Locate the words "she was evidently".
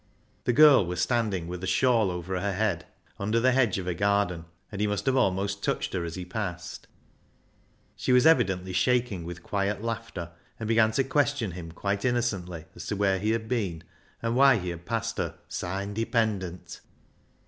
7.95-8.73